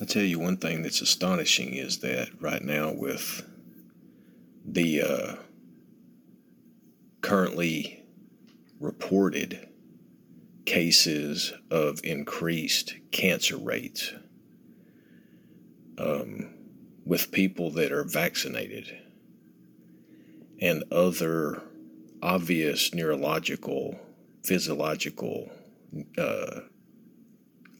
I 0.00 0.06
tell 0.06 0.22
you 0.22 0.38
one 0.38 0.56
thing 0.56 0.82
that's 0.82 1.02
astonishing 1.02 1.74
is 1.74 1.98
that 1.98 2.28
right 2.40 2.62
now 2.62 2.90
with 2.92 3.46
the 4.64 5.02
uh, 5.02 5.34
currently 7.20 8.02
reported 8.78 9.68
cases 10.64 11.52
of 11.70 12.00
increased 12.02 12.94
cancer 13.10 13.58
rates 13.58 14.14
um, 15.98 16.54
with 17.04 17.30
people 17.30 17.70
that 17.72 17.92
are 17.92 18.04
vaccinated 18.04 18.96
and 20.62 20.82
other 20.90 21.62
obvious 22.22 22.94
neurological, 22.94 23.98
physiological, 24.44 25.50
uh, 26.16 26.60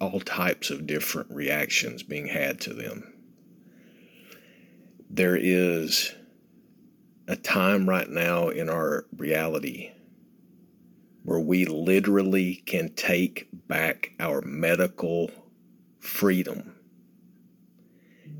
all 0.00 0.20
types 0.20 0.70
of 0.70 0.86
different 0.86 1.30
reactions 1.30 2.02
being 2.02 2.26
had 2.26 2.60
to 2.62 2.72
them. 2.72 3.12
There 5.10 5.36
is 5.36 6.14
a 7.28 7.36
time 7.36 7.88
right 7.88 8.08
now 8.08 8.48
in 8.48 8.68
our 8.68 9.06
reality 9.16 9.92
where 11.22 11.40
we 11.40 11.64
literally 11.66 12.56
can 12.66 12.94
take 12.94 13.48
back 13.68 14.12
our 14.18 14.40
medical 14.40 15.30
freedom. 15.98 16.74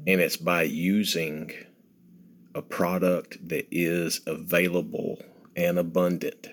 And 0.06 0.20
it's 0.20 0.38
by 0.38 0.62
using 0.62 1.52
a 2.54 2.62
product 2.62 3.48
that 3.48 3.68
is 3.70 4.22
available 4.26 5.22
and 5.54 5.78
abundant. 5.78 6.48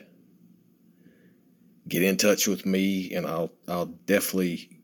Get 1.87 2.03
in 2.03 2.17
touch 2.17 2.47
with 2.47 2.65
me 2.65 3.13
and 3.13 3.25
I'll 3.25 3.53
I'll 3.67 3.85
definitely 3.85 4.76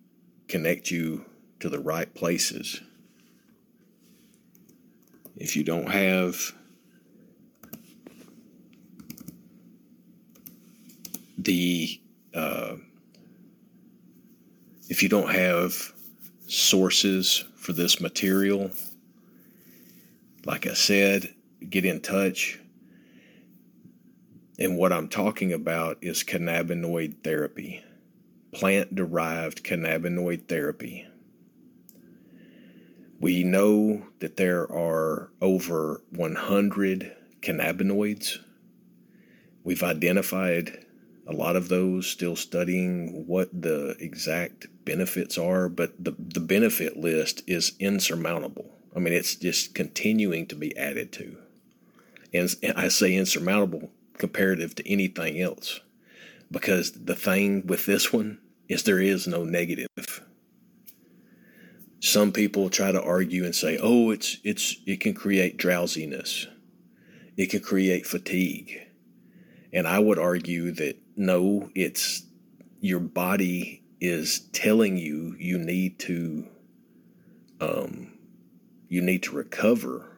connect 0.48 0.92
you 0.92 1.26
to 1.60 1.70
the 1.70 1.80
right 1.80 2.14
places. 2.14 2.82
If 5.36 5.56
you 5.56 5.64
don't 5.64 5.90
have 5.90 6.54
the 11.38 12.00
uh, 12.34 12.76
if 14.90 15.02
you 15.02 15.10
don't 15.10 15.32
have 15.32 15.94
sources 16.48 17.44
for 17.56 17.74
this 17.74 18.00
material, 18.00 18.72
like 20.46 20.68
I 20.68 20.74
said, 20.74 21.34
get 21.70 21.86
in 21.86 22.02
touch. 22.02 22.60
And 24.60 24.78
what 24.78 24.94
I'm 24.94 25.08
talking 25.08 25.52
about 25.54 25.98
is 26.02 26.24
cannabinoid 26.24 27.24
therapy, 27.24 27.84
plant 28.54 28.96
derived 28.96 29.64
cannabinoid 29.64 30.48
therapy. 30.48 31.08
We 33.20 33.44
know 33.44 34.06
that 34.20 34.38
there 34.38 34.64
are 34.72 35.32
over 35.42 36.04
100 36.12 37.16
cannabinoids. 37.42 38.38
We've 39.64 39.84
identified 39.84 40.86
a 41.26 41.34
lot 41.34 41.56
of 41.56 41.70
those 41.70 42.08
still 42.08 42.36
studying 42.36 43.26
what 43.28 43.50
the 43.54 43.96
exact 44.00 44.68
benefits 44.84 45.38
are, 45.38 45.70
but 45.70 45.92
the, 46.04 46.14
the 46.18 46.42
benefit 46.42 46.98
list 46.98 47.44
is 47.48 47.74
insurmountable. 47.80 48.70
I 48.96 49.00
mean, 49.00 49.14
it's 49.14 49.36
just 49.36 49.74
continuing 49.74 50.48
to 50.48 50.56
be 50.56 50.76
added 50.78 51.12
to. 51.14 51.38
And, 52.34 52.54
and 52.62 52.74
I 52.78 52.90
say 52.90 53.16
insurmountable 53.16 53.90
comparative 54.18 54.76
to 54.76 54.90
anything 54.90 55.40
else 55.40 55.80
because 56.52 56.92
the 56.92 57.16
thing 57.16 57.66
with 57.66 57.86
this 57.86 58.12
one 58.12 58.40
is 58.68 58.84
there 58.84 59.00
is 59.02 59.28
no 59.28 59.44
negative. 59.44 59.88
Some 62.00 62.32
people 62.32 62.70
try 62.70 62.92
to 62.92 63.02
argue 63.02 63.46
and 63.46 63.56
say, 63.56 63.78
"Oh, 63.82 64.12
it's 64.12 64.38
it's 64.44 64.78
it 64.86 65.00
can 65.00 65.14
create 65.14 65.58
drowsiness. 65.58 66.48
It 67.38 67.50
can 67.50 67.62
create 67.62 68.06
fatigue." 68.06 68.80
And 69.72 69.88
I 69.88 70.00
would 70.00 70.20
argue 70.20 70.72
that 70.72 70.98
no, 71.16 71.70
it's 71.74 72.24
your 72.80 73.00
body 73.00 73.84
is 74.00 74.42
telling 74.52 74.98
you 74.98 75.36
you 75.40 75.58
need 75.58 75.98
to 76.00 76.48
um, 77.62 78.18
you 78.90 79.02
need 79.02 79.24
to 79.24 79.36
recover 79.36 80.14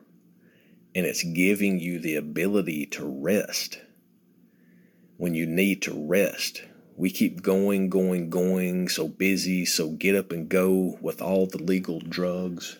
and 0.95 1.05
it's 1.05 1.23
giving 1.23 1.79
you 1.79 1.99
the 1.99 2.15
ability 2.15 2.85
to 2.85 3.05
rest 3.05 3.79
when 5.17 5.33
you 5.33 5.45
need 5.45 5.81
to 5.81 6.07
rest. 6.07 6.63
We 6.95 7.09
keep 7.11 7.41
going, 7.41 7.89
going, 7.89 8.29
going, 8.29 8.87
so 8.87 9.07
busy, 9.07 9.65
so 9.65 9.89
get 9.89 10.15
up 10.15 10.31
and 10.31 10.47
go 10.47 10.97
with 11.01 11.21
all 11.21 11.45
the 11.45 11.61
legal 11.61 11.99
drugs 11.99 12.77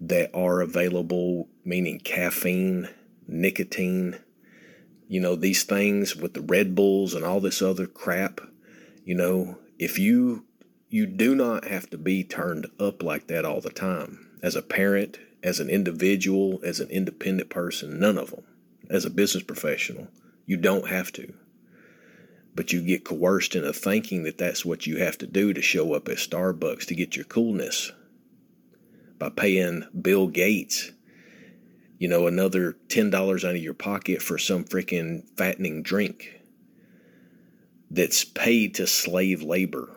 that 0.00 0.30
are 0.34 0.60
available, 0.60 1.48
meaning 1.64 1.98
caffeine, 1.98 2.88
nicotine, 3.26 4.18
you 5.08 5.20
know, 5.20 5.34
these 5.34 5.64
things 5.64 6.14
with 6.14 6.34
the 6.34 6.40
Red 6.40 6.76
Bulls 6.76 7.14
and 7.14 7.24
all 7.24 7.40
this 7.40 7.60
other 7.60 7.86
crap. 7.86 8.40
You 9.04 9.16
know, 9.16 9.58
if 9.78 9.98
you 9.98 10.44
you 10.88 11.06
do 11.06 11.34
not 11.34 11.64
have 11.64 11.90
to 11.90 11.98
be 11.98 12.22
turned 12.22 12.66
up 12.78 13.02
like 13.02 13.26
that 13.26 13.44
all 13.44 13.60
the 13.60 13.70
time 13.70 14.30
as 14.42 14.56
a 14.56 14.62
parent, 14.62 15.18
as 15.42 15.60
an 15.60 15.68
individual, 15.70 16.60
as 16.64 16.80
an 16.80 16.88
independent 16.90 17.50
person, 17.50 17.98
none 17.98 18.18
of 18.18 18.30
them. 18.30 18.44
As 18.88 19.04
a 19.04 19.10
business 19.10 19.42
professional, 19.42 20.08
you 20.46 20.56
don't 20.56 20.88
have 20.88 21.12
to. 21.12 21.32
But 22.60 22.74
you 22.74 22.82
get 22.82 23.06
coerced 23.06 23.56
into 23.56 23.72
thinking 23.72 24.24
that 24.24 24.36
that's 24.36 24.66
what 24.66 24.86
you 24.86 24.98
have 24.98 25.16
to 25.16 25.26
do 25.26 25.54
to 25.54 25.62
show 25.62 25.94
up 25.94 26.08
at 26.08 26.18
Starbucks 26.18 26.84
to 26.88 26.94
get 26.94 27.16
your 27.16 27.24
coolness 27.24 27.90
by 29.18 29.30
paying 29.30 29.86
Bill 29.98 30.28
Gates, 30.28 30.92
you 31.96 32.06
know, 32.06 32.26
another 32.26 32.76
$10 32.88 33.14
out 33.14 33.56
of 33.56 33.62
your 33.62 33.72
pocket 33.72 34.20
for 34.20 34.36
some 34.36 34.64
freaking 34.64 35.26
fattening 35.38 35.82
drink 35.82 36.42
that's 37.90 38.26
paid 38.26 38.74
to 38.74 38.86
slave 38.86 39.40
labor. 39.40 39.96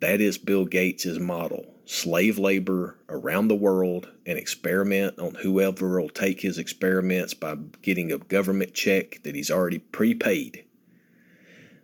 That 0.00 0.20
is 0.20 0.38
Bill 0.38 0.64
Gates' 0.64 1.20
model 1.20 1.72
slave 1.84 2.36
labor 2.36 2.98
around 3.08 3.46
the 3.46 3.54
world 3.54 4.08
and 4.26 4.36
experiment 4.36 5.20
on 5.20 5.36
whoever 5.36 6.00
will 6.00 6.08
take 6.08 6.40
his 6.40 6.58
experiments 6.58 7.32
by 7.32 7.54
getting 7.80 8.10
a 8.10 8.18
government 8.18 8.74
check 8.74 9.22
that 9.22 9.36
he's 9.36 9.52
already 9.52 9.78
prepaid. 9.78 10.64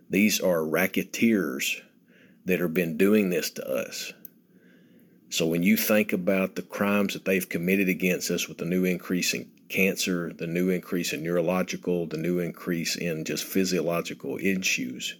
These 0.09 0.39
are 0.39 0.65
racketeers 0.65 1.81
that 2.45 2.59
have 2.59 2.73
been 2.73 2.97
doing 2.97 3.29
this 3.29 3.51
to 3.51 3.69
us. 3.69 4.11
So 5.29 5.45
when 5.45 5.61
you 5.61 5.77
think 5.77 6.11
about 6.11 6.55
the 6.55 6.63
crimes 6.63 7.13
that 7.13 7.25
they've 7.25 7.47
committed 7.47 7.87
against 7.89 8.31
us 8.31 8.47
with 8.47 8.57
the 8.57 8.65
new 8.65 8.85
increase 8.85 9.35
in 9.35 9.51
cancer, 9.69 10.33
the 10.33 10.47
new 10.47 10.69
increase 10.69 11.13
in 11.13 11.21
neurological, 11.21 12.07
the 12.07 12.17
new 12.17 12.39
increase 12.39 12.95
in 12.95 13.23
just 13.23 13.43
physiological 13.43 14.39
issues, 14.41 15.15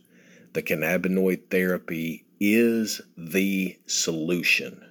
the 0.54 0.64
cannabinoid 0.64 1.52
therapy 1.52 2.26
is 2.40 3.00
the 3.16 3.78
solution. 3.86 4.89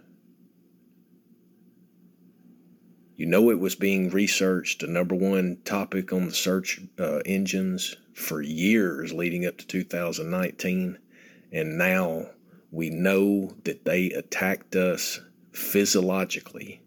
You 3.18 3.26
know, 3.26 3.50
it 3.50 3.58
was 3.58 3.74
being 3.74 4.10
researched, 4.10 4.84
a 4.84 4.86
number 4.86 5.16
one 5.16 5.58
topic 5.64 6.12
on 6.12 6.26
the 6.26 6.32
search 6.32 6.80
uh, 7.00 7.16
engines 7.26 7.96
for 8.14 8.40
years 8.40 9.12
leading 9.12 9.44
up 9.44 9.58
to 9.58 9.66
2019. 9.66 10.96
And 11.50 11.76
now 11.76 12.26
we 12.70 12.90
know 12.90 13.56
that 13.64 13.84
they 13.84 14.12
attacked 14.12 14.76
us 14.76 15.18
physiologically. 15.50 16.80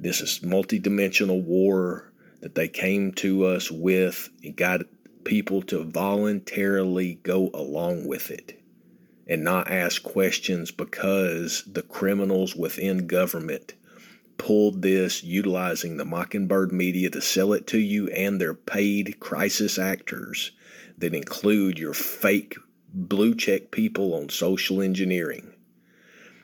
This 0.00 0.20
is 0.20 0.40
multidimensional 0.40 1.44
war 1.44 2.12
that 2.40 2.56
they 2.56 2.66
came 2.66 3.12
to 3.12 3.44
us 3.44 3.70
with 3.70 4.30
and 4.42 4.56
got 4.56 4.80
people 5.22 5.62
to 5.62 5.84
voluntarily 5.84 7.20
go 7.22 7.50
along 7.54 8.08
with 8.08 8.32
it 8.32 8.60
and 9.28 9.44
not 9.44 9.70
ask 9.70 10.02
questions 10.02 10.72
because 10.72 11.62
the 11.70 11.82
criminals 11.82 12.56
within 12.56 13.06
government 13.06 13.74
pulled 14.38 14.82
this 14.82 15.22
utilizing 15.22 15.96
the 15.96 16.04
Mockingbird 16.04 16.72
media 16.72 17.10
to 17.10 17.20
sell 17.20 17.52
it 17.52 17.66
to 17.68 17.78
you 17.78 18.08
and 18.08 18.40
their 18.40 18.54
paid 18.54 19.20
crisis 19.20 19.78
actors 19.78 20.52
that 20.98 21.14
include 21.14 21.78
your 21.78 21.94
fake 21.94 22.56
blue 22.92 23.34
check 23.34 23.70
people 23.70 24.14
on 24.14 24.28
social 24.28 24.82
engineering. 24.82 25.52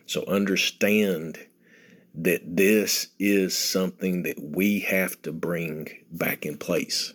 So 0.07 0.25
understand 0.27 1.39
that 2.15 2.57
this 2.57 3.09
is 3.19 3.57
something 3.57 4.23
that 4.23 4.41
we 4.41 4.81
have 4.81 5.21
to 5.23 5.33
bring 5.33 5.89
back 6.11 6.45
in 6.47 6.57
place. 6.57 7.13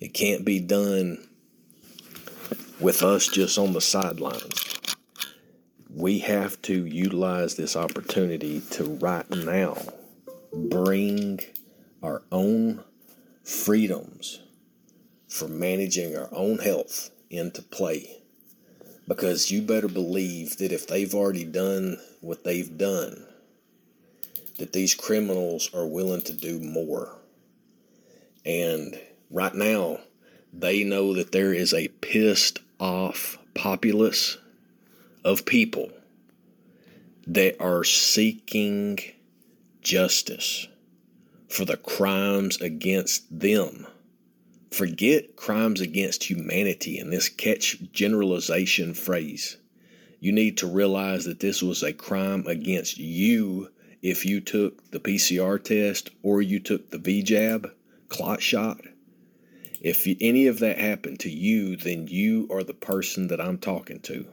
It 0.00 0.14
can't 0.14 0.44
be 0.44 0.60
done 0.60 1.28
with 2.80 3.02
us 3.02 3.28
just 3.28 3.58
on 3.58 3.72
the 3.72 3.80
sidelines. 3.80 4.74
We 6.04 6.18
have 6.18 6.60
to 6.60 6.84
utilize 6.84 7.54
this 7.54 7.76
opportunity 7.76 8.60
to 8.72 8.84
right 8.84 9.24
now 9.30 9.78
bring 10.52 11.40
our 12.02 12.20
own 12.30 12.84
freedoms 13.42 14.40
for 15.28 15.48
managing 15.48 16.14
our 16.14 16.28
own 16.30 16.58
health 16.58 17.08
into 17.30 17.62
play. 17.62 18.20
Because 19.08 19.50
you 19.50 19.62
better 19.62 19.88
believe 19.88 20.58
that 20.58 20.72
if 20.72 20.86
they've 20.86 21.14
already 21.14 21.46
done 21.46 21.96
what 22.20 22.44
they've 22.44 22.76
done, 22.76 23.26
that 24.58 24.74
these 24.74 24.94
criminals 24.94 25.70
are 25.72 25.86
willing 25.86 26.20
to 26.24 26.34
do 26.34 26.60
more. 26.60 27.16
And 28.44 29.00
right 29.30 29.54
now, 29.54 30.00
they 30.52 30.84
know 30.84 31.14
that 31.14 31.32
there 31.32 31.54
is 31.54 31.72
a 31.72 31.88
pissed 31.88 32.58
off 32.78 33.38
populace 33.54 34.36
of 35.24 35.46
people 35.46 35.90
that 37.26 37.56
are 37.60 37.82
seeking 37.84 38.98
justice 39.80 40.68
for 41.48 41.64
the 41.64 41.76
crimes 41.76 42.60
against 42.60 43.24
them. 43.30 43.86
Forget 44.70 45.36
crimes 45.36 45.80
against 45.80 46.24
humanity 46.24 46.98
in 46.98 47.10
this 47.10 47.28
catch 47.28 47.78
generalization 47.92 48.92
phrase. 48.92 49.56
You 50.20 50.32
need 50.32 50.58
to 50.58 50.66
realize 50.66 51.24
that 51.24 51.40
this 51.40 51.62
was 51.62 51.82
a 51.82 51.92
crime 51.92 52.46
against 52.46 52.98
you 52.98 53.68
if 54.02 54.26
you 54.26 54.40
took 54.40 54.90
the 54.90 55.00
PCR 55.00 55.62
test 55.62 56.10
or 56.22 56.42
you 56.42 56.60
took 56.60 56.90
the 56.90 56.98
V 56.98 57.22
jab 57.22 57.70
clot 58.08 58.42
shot. 58.42 58.80
If 59.80 60.06
any 60.20 60.46
of 60.46 60.58
that 60.60 60.78
happened 60.78 61.20
to 61.20 61.30
you, 61.30 61.76
then 61.76 62.06
you 62.08 62.48
are 62.50 62.64
the 62.64 62.74
person 62.74 63.28
that 63.28 63.40
I'm 63.40 63.58
talking 63.58 64.00
to. 64.00 64.26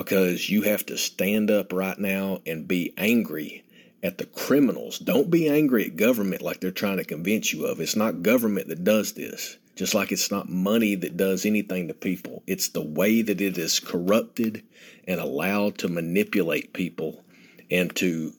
Because 0.00 0.48
you 0.48 0.62
have 0.62 0.86
to 0.86 0.96
stand 0.96 1.50
up 1.50 1.74
right 1.74 1.98
now 1.98 2.40
and 2.46 2.66
be 2.66 2.94
angry 2.96 3.62
at 4.02 4.16
the 4.16 4.24
criminals. 4.24 4.98
Don't 4.98 5.30
be 5.30 5.46
angry 5.46 5.84
at 5.84 5.96
government 5.96 6.40
like 6.40 6.58
they're 6.58 6.70
trying 6.70 6.96
to 6.96 7.04
convince 7.04 7.52
you 7.52 7.66
of. 7.66 7.80
It's 7.80 7.96
not 7.96 8.22
government 8.22 8.68
that 8.68 8.82
does 8.82 9.12
this, 9.12 9.58
just 9.76 9.94
like 9.94 10.10
it's 10.10 10.30
not 10.30 10.48
money 10.48 10.94
that 10.94 11.18
does 11.18 11.44
anything 11.44 11.86
to 11.88 11.92
people. 11.92 12.42
It's 12.46 12.68
the 12.68 12.82
way 12.82 13.20
that 13.20 13.42
it 13.42 13.58
is 13.58 13.78
corrupted 13.78 14.64
and 15.06 15.20
allowed 15.20 15.76
to 15.80 15.88
manipulate 15.88 16.72
people 16.72 17.22
and 17.70 17.94
to 17.96 18.32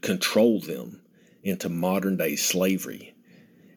control 0.00 0.58
them 0.58 1.02
into 1.42 1.68
modern 1.68 2.16
day 2.16 2.34
slavery. 2.34 3.14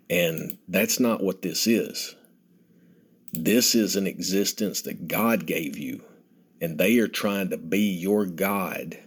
And 0.10 0.58
that's 0.69 0.98
not 0.98 1.22
what 1.22 1.42
this 1.42 1.68
is. 1.68 2.16
This 3.34 3.75
is 3.75 3.98
an 3.98 4.08
existence 4.08 4.84
that 4.84 5.10
God 5.10 5.46
gave 5.46 5.78
you, 5.78 6.04
and 6.62 6.78
they 6.78 7.00
are 7.00 7.08
trying 7.08 7.50
to 7.50 7.58
be 7.58 7.80
your 7.80 8.25
God 8.25 8.98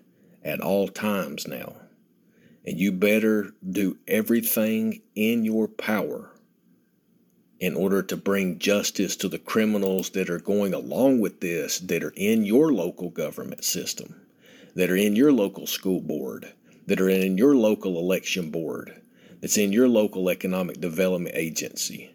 at 0.42 0.60
all 0.60 0.88
times 0.88 1.46
now. 1.46 1.76
And 2.66 2.78
you 2.78 2.92
better 2.92 3.54
do 3.68 3.98
everything 4.08 5.02
in 5.14 5.44
your 5.44 5.68
power 5.68 6.30
in 7.60 7.76
order 7.76 8.02
to 8.02 8.16
bring 8.16 8.58
justice 8.58 9.16
to 9.16 9.28
the 9.28 9.38
criminals 9.38 10.10
that 10.10 10.28
are 10.28 10.40
going 10.40 10.74
along 10.74 11.20
with 11.20 11.40
this, 11.40 11.78
that 11.78 12.02
are 12.02 12.12
in 12.16 12.44
your 12.44 12.72
local 12.72 13.10
government 13.10 13.64
system, 13.64 14.20
that 14.74 14.90
are 14.90 14.96
in 14.96 15.14
your 15.14 15.32
local 15.32 15.66
school 15.66 16.00
board, 16.00 16.52
that 16.86 17.00
are 17.00 17.08
in 17.08 17.38
your 17.38 17.54
local 17.54 17.98
election 17.98 18.50
board, 18.50 19.00
that's 19.40 19.56
in 19.56 19.72
your 19.72 19.88
local 19.88 20.28
economic 20.28 20.80
development 20.80 21.34
agency. 21.36 22.13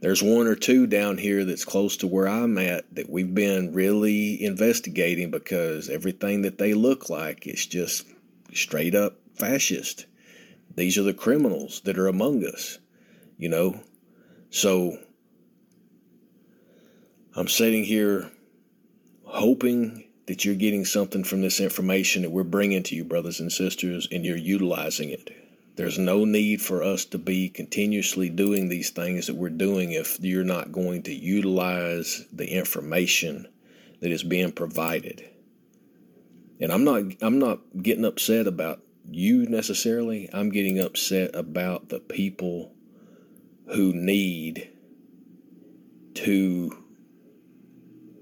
There's 0.00 0.22
one 0.22 0.46
or 0.46 0.54
two 0.54 0.86
down 0.86 1.18
here 1.18 1.44
that's 1.44 1.64
close 1.64 1.96
to 1.98 2.06
where 2.06 2.28
I'm 2.28 2.56
at 2.58 2.94
that 2.94 3.10
we've 3.10 3.34
been 3.34 3.72
really 3.72 4.42
investigating 4.44 5.30
because 5.30 5.88
everything 5.88 6.42
that 6.42 6.58
they 6.58 6.74
look 6.74 7.10
like 7.10 7.46
is 7.46 7.66
just 7.66 8.06
straight 8.54 8.94
up 8.94 9.18
fascist. 9.34 10.06
These 10.74 10.98
are 10.98 11.02
the 11.02 11.14
criminals 11.14 11.80
that 11.80 11.98
are 11.98 12.06
among 12.06 12.44
us, 12.44 12.78
you 13.36 13.48
know. 13.48 13.80
So 14.50 14.98
I'm 17.34 17.48
sitting 17.48 17.84
here 17.84 18.30
hoping 19.24 20.04
that 20.26 20.44
you're 20.44 20.54
getting 20.54 20.84
something 20.84 21.24
from 21.24 21.40
this 21.40 21.58
information 21.58 22.22
that 22.22 22.30
we're 22.30 22.44
bringing 22.44 22.84
to 22.84 22.94
you, 22.94 23.02
brothers 23.02 23.40
and 23.40 23.50
sisters, 23.50 24.06
and 24.12 24.24
you're 24.24 24.36
utilizing 24.36 25.10
it. 25.10 25.30
There's 25.78 25.96
no 25.96 26.24
need 26.24 26.60
for 26.60 26.82
us 26.82 27.04
to 27.04 27.18
be 27.18 27.48
continuously 27.48 28.30
doing 28.30 28.68
these 28.68 28.90
things 28.90 29.28
that 29.28 29.36
we're 29.36 29.48
doing 29.48 29.92
if 29.92 30.18
you're 30.18 30.42
not 30.42 30.72
going 30.72 31.04
to 31.04 31.14
utilize 31.14 32.26
the 32.32 32.48
information 32.48 33.46
that 34.00 34.10
is 34.10 34.24
being 34.24 34.50
provided. 34.50 35.22
And 36.60 36.72
I'm 36.72 36.82
not 36.82 37.04
I'm 37.22 37.38
not 37.38 37.60
getting 37.80 38.04
upset 38.04 38.48
about 38.48 38.80
you 39.08 39.46
necessarily. 39.48 40.28
I'm 40.32 40.50
getting 40.50 40.80
upset 40.80 41.36
about 41.36 41.90
the 41.90 42.00
people 42.00 42.74
who 43.72 43.92
need 43.92 44.68
to 46.14 46.84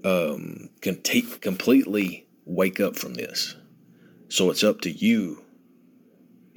um, 0.03 0.69
completely 0.79 2.27
wake 2.45 2.79
up 2.79 2.95
from 2.95 3.15
this. 3.15 3.55
So 4.29 4.51
it's 4.51 4.63
up 4.63 4.81
to 4.81 4.91
you 4.91 5.43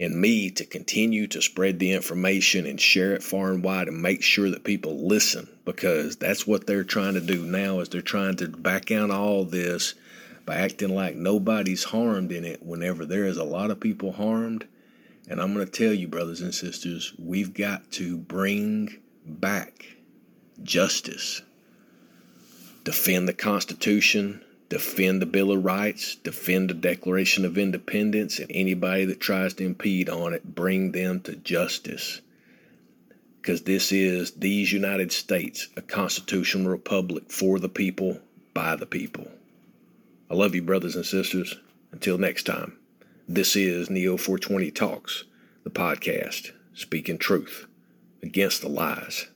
and 0.00 0.18
me 0.18 0.50
to 0.50 0.64
continue 0.64 1.26
to 1.26 1.42
spread 1.42 1.78
the 1.78 1.92
information 1.92 2.66
and 2.66 2.80
share 2.80 3.12
it 3.12 3.22
far 3.22 3.52
and 3.52 3.62
wide 3.62 3.86
and 3.86 4.00
make 4.00 4.22
sure 4.22 4.50
that 4.50 4.64
people 4.64 5.06
listen 5.06 5.46
because 5.66 6.16
that's 6.16 6.46
what 6.46 6.66
they're 6.66 6.82
trying 6.84 7.12
to 7.12 7.20
do 7.20 7.44
now 7.44 7.80
is 7.80 7.90
they're 7.90 8.00
trying 8.00 8.34
to 8.34 8.48
back 8.48 8.90
out 8.90 9.10
all 9.10 9.44
this 9.44 9.94
by 10.46 10.56
acting 10.56 10.94
like 10.94 11.14
nobody's 11.14 11.84
harmed 11.84 12.32
in 12.32 12.46
it 12.46 12.64
whenever 12.64 13.04
there 13.04 13.26
is 13.26 13.36
a 13.36 13.44
lot 13.44 13.70
of 13.70 13.78
people 13.78 14.12
harmed. 14.12 14.66
And 15.28 15.38
I'm 15.40 15.52
going 15.52 15.66
to 15.66 15.70
tell 15.70 15.92
you, 15.92 16.08
brothers 16.08 16.40
and 16.40 16.54
sisters, 16.54 17.12
we've 17.18 17.52
got 17.52 17.92
to 17.92 18.16
bring 18.16 18.96
back 19.26 19.96
justice, 20.62 21.42
defend 22.84 23.28
the 23.28 23.34
Constitution, 23.34 24.42
defend 24.70 25.20
the 25.20 25.26
Bill 25.26 25.50
of 25.50 25.64
Rights, 25.64 26.14
defend 26.14 26.70
the 26.70 26.74
Declaration 26.74 27.44
of 27.44 27.58
Independence, 27.58 28.38
and 28.38 28.50
anybody 28.54 29.04
that 29.04 29.20
tries 29.20 29.52
to 29.54 29.66
impede 29.66 30.08
on 30.08 30.32
it, 30.32 30.54
bring 30.54 30.92
them 30.92 31.20
to 31.22 31.36
justice. 31.36 32.22
Because 33.40 33.62
this 33.62 33.90
is 33.90 34.30
these 34.32 34.72
United 34.72 35.12
States, 35.12 35.68
a 35.76 35.82
constitutional 35.82 36.70
republic 36.70 37.24
for 37.28 37.58
the 37.58 37.68
people, 37.68 38.20
by 38.54 38.76
the 38.76 38.86
people. 38.86 39.28
I 40.30 40.34
love 40.34 40.54
you, 40.54 40.62
brothers 40.62 40.94
and 40.94 41.04
sisters. 41.04 41.56
Until 41.90 42.18
next 42.18 42.44
time, 42.44 42.76
this 43.28 43.56
is 43.56 43.90
Neo 43.90 44.16
420 44.16 44.70
Talks, 44.70 45.24
the 45.64 45.70
podcast, 45.70 46.52
speaking 46.74 47.18
truth 47.18 47.66
against 48.22 48.62
the 48.62 48.68
lies. 48.68 49.26